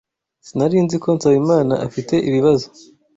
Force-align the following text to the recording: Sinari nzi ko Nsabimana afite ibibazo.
Sinari 0.45 0.77
nzi 0.85 0.95
ko 1.03 1.09
Nsabimana 1.17 1.73
afite 1.87 2.15
ibibazo. 2.27 2.65